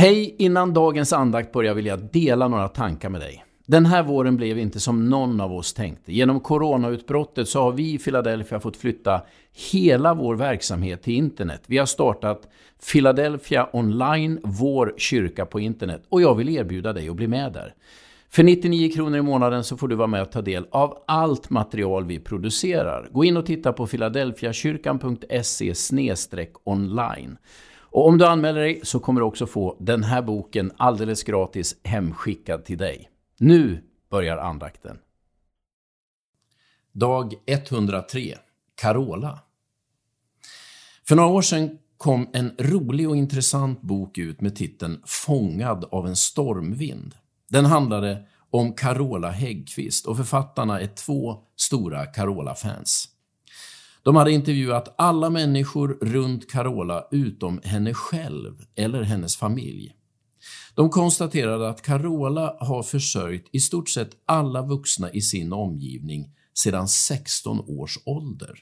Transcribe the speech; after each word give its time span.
Hej! 0.00 0.34
Innan 0.38 0.74
dagens 0.74 1.12
andakt 1.12 1.52
börjar 1.52 1.74
vill 1.74 1.86
jag 1.86 2.00
dela 2.12 2.48
några 2.48 2.68
tankar 2.68 3.08
med 3.08 3.20
dig. 3.20 3.44
Den 3.66 3.86
här 3.86 4.02
våren 4.02 4.36
blev 4.36 4.58
inte 4.58 4.80
som 4.80 5.10
någon 5.10 5.40
av 5.40 5.52
oss 5.52 5.74
tänkte. 5.74 6.12
Genom 6.12 6.40
coronautbrottet 6.40 7.48
så 7.48 7.62
har 7.62 7.72
vi 7.72 7.92
i 7.92 7.98
Philadelphia 7.98 8.60
fått 8.60 8.76
flytta 8.76 9.22
hela 9.72 10.14
vår 10.14 10.34
verksamhet 10.36 11.02
till 11.02 11.14
internet. 11.14 11.62
Vi 11.66 11.78
har 11.78 11.86
startat 11.86 12.48
Philadelphia 12.92 13.68
Online, 13.72 14.40
vår 14.42 14.94
kyrka 14.96 15.46
på 15.46 15.60
internet. 15.60 16.02
Och 16.08 16.22
jag 16.22 16.34
vill 16.34 16.48
erbjuda 16.48 16.92
dig 16.92 17.08
att 17.08 17.16
bli 17.16 17.28
med 17.28 17.52
där. 17.52 17.74
För 18.30 18.42
99 18.42 18.92
kronor 18.92 19.18
i 19.18 19.22
månaden 19.22 19.64
så 19.64 19.76
får 19.76 19.88
du 19.88 19.96
vara 19.96 20.08
med 20.08 20.22
och 20.22 20.32
ta 20.32 20.42
del 20.42 20.66
av 20.70 21.02
allt 21.06 21.50
material 21.50 22.04
vi 22.04 22.18
producerar. 22.18 23.08
Gå 23.12 23.24
in 23.24 23.36
och 23.36 23.46
titta 23.46 23.72
på 23.72 23.86
philadelphiakyrkan.se 23.86 25.74
online. 26.64 27.36
Och 27.90 28.08
om 28.08 28.18
du 28.18 28.26
anmäler 28.26 28.60
dig 28.60 28.80
så 28.82 29.00
kommer 29.00 29.20
du 29.20 29.26
också 29.26 29.46
få 29.46 29.76
den 29.80 30.04
här 30.04 30.22
boken 30.22 30.72
alldeles 30.76 31.22
gratis 31.22 31.76
hemskickad 31.84 32.64
till 32.64 32.78
dig. 32.78 33.10
Nu 33.38 33.84
börjar 34.10 34.36
andakten. 34.36 34.98
Dag 36.92 37.34
103 37.46 38.38
Carola 38.74 39.40
För 41.08 41.16
några 41.16 41.28
år 41.28 41.42
sedan 41.42 41.78
kom 41.96 42.28
en 42.32 42.54
rolig 42.58 43.08
och 43.08 43.16
intressant 43.16 43.82
bok 43.82 44.18
ut 44.18 44.40
med 44.40 44.56
titeln 44.56 45.02
Fångad 45.06 45.84
av 45.90 46.06
en 46.06 46.16
stormvind. 46.16 47.14
Den 47.48 47.64
handlade 47.64 48.26
om 48.50 48.72
Carola 48.72 49.30
Häggkvist 49.30 50.06
och 50.06 50.16
författarna 50.16 50.80
är 50.80 50.86
två 50.86 51.38
stora 51.56 52.06
Carola-fans. 52.06 53.08
De 54.02 54.16
hade 54.16 54.32
intervjuat 54.32 54.94
alla 54.98 55.30
människor 55.30 55.98
runt 56.00 56.50
Carola 56.50 57.04
utom 57.10 57.60
henne 57.64 57.94
själv 57.94 58.64
eller 58.76 59.02
hennes 59.02 59.36
familj. 59.36 59.94
De 60.74 60.90
konstaterade 60.90 61.68
att 61.68 61.82
Carola 61.82 62.56
har 62.60 62.82
försörjt 62.82 63.48
i 63.52 63.60
stort 63.60 63.88
sett 63.88 64.10
alla 64.26 64.62
vuxna 64.62 65.10
i 65.10 65.20
sin 65.20 65.52
omgivning 65.52 66.30
sedan 66.54 66.88
16 66.88 67.60
års 67.60 67.98
ålder. 68.06 68.58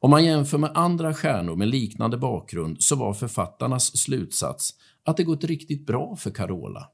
Om 0.00 0.10
man 0.10 0.24
jämför 0.24 0.58
med 0.58 0.70
andra 0.74 1.14
stjärnor 1.14 1.56
med 1.56 1.68
liknande 1.68 2.18
bakgrund 2.18 2.82
så 2.82 2.96
var 2.96 3.14
författarnas 3.14 3.96
slutsats 3.96 4.74
att 5.04 5.16
det 5.16 5.24
gått 5.24 5.44
riktigt 5.44 5.86
bra 5.86 6.16
för 6.16 6.30
Carola. 6.30 6.90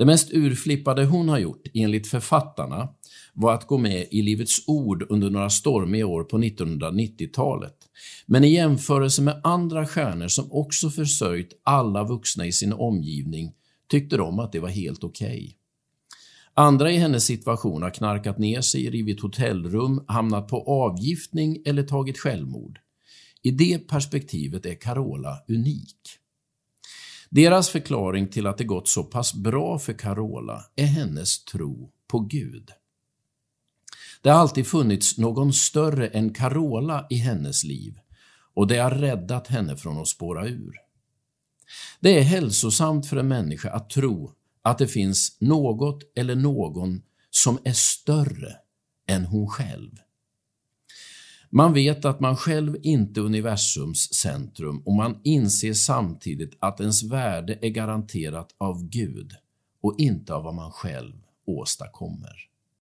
Det 0.00 0.06
mest 0.06 0.30
urflippade 0.32 1.04
hon 1.04 1.28
har 1.28 1.38
gjort, 1.38 1.66
enligt 1.74 2.06
författarna, 2.06 2.88
var 3.34 3.54
att 3.54 3.66
gå 3.66 3.78
med 3.78 4.06
i 4.10 4.22
Livets 4.22 4.68
Ord 4.68 5.06
under 5.08 5.30
några 5.30 5.50
stormiga 5.50 6.06
år 6.06 6.24
på 6.24 6.38
1990-talet. 6.38 7.74
Men 8.26 8.44
i 8.44 8.54
jämförelse 8.54 9.22
med 9.22 9.40
andra 9.44 9.86
stjärnor 9.86 10.28
som 10.28 10.52
också 10.52 10.90
försörjt 10.90 11.60
alla 11.62 12.04
vuxna 12.04 12.46
i 12.46 12.52
sin 12.52 12.72
omgivning 12.72 13.52
tyckte 13.90 14.16
de 14.16 14.38
att 14.38 14.52
det 14.52 14.60
var 14.60 14.68
helt 14.68 15.04
okej. 15.04 15.28
Okay. 15.28 15.52
Andra 16.54 16.92
i 16.92 16.96
hennes 16.96 17.24
situation 17.24 17.82
har 17.82 17.90
knarkat 17.90 18.38
ner 18.38 18.60
sig, 18.60 18.90
rivit 18.90 19.20
hotellrum, 19.20 20.04
hamnat 20.08 20.48
på 20.48 20.62
avgiftning 20.62 21.62
eller 21.64 21.82
tagit 21.82 22.18
självmord. 22.18 22.78
I 23.42 23.50
det 23.50 23.88
perspektivet 23.88 24.66
är 24.66 24.74
Carola 24.74 25.38
unik. 25.48 25.96
Deras 27.30 27.68
förklaring 27.68 28.28
till 28.28 28.46
att 28.46 28.58
det 28.58 28.64
gått 28.64 28.88
så 28.88 29.04
pass 29.04 29.34
bra 29.34 29.78
för 29.78 29.92
Carola 29.92 30.64
är 30.76 30.86
hennes 30.86 31.44
tro 31.44 31.90
på 32.08 32.20
Gud. 32.20 32.70
Det 34.22 34.30
har 34.30 34.38
alltid 34.38 34.66
funnits 34.66 35.18
någon 35.18 35.52
större 35.52 36.06
än 36.08 36.34
Carola 36.34 37.06
i 37.10 37.16
hennes 37.16 37.64
liv 37.64 37.98
och 38.54 38.66
det 38.66 38.78
har 38.78 38.90
räddat 38.90 39.46
henne 39.46 39.76
från 39.76 39.98
att 39.98 40.08
spåra 40.08 40.46
ur. 40.46 40.74
Det 42.00 42.18
är 42.18 42.22
hälsosamt 42.22 43.06
för 43.06 43.16
en 43.16 43.28
människa 43.28 43.70
att 43.70 43.90
tro 43.90 44.32
att 44.62 44.78
det 44.78 44.88
finns 44.88 45.36
något 45.40 46.02
eller 46.16 46.34
någon 46.34 47.02
som 47.30 47.58
är 47.64 47.72
större 47.72 48.56
än 49.08 49.24
hon 49.24 49.48
själv. 49.48 49.90
Man 51.52 51.72
vet 51.72 52.04
att 52.04 52.20
man 52.20 52.36
själv 52.36 52.76
inte 52.82 53.20
är 53.20 53.24
universums 53.24 54.14
centrum 54.14 54.82
och 54.86 54.92
man 54.92 55.20
inser 55.24 55.72
samtidigt 55.72 56.56
att 56.58 56.80
ens 56.80 57.02
värde 57.02 57.58
är 57.62 57.68
garanterat 57.68 58.54
av 58.58 58.88
Gud 58.88 59.32
och 59.82 59.94
inte 59.98 60.34
av 60.34 60.44
vad 60.44 60.54
man 60.54 60.72
själv 60.72 61.14
åstadkommer. 61.46 62.50